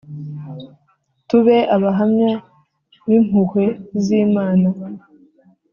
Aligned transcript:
tube 1.27 1.57
abahamya 1.75 2.31
b'impuhwe 3.07 3.65
z'imana 4.03 4.69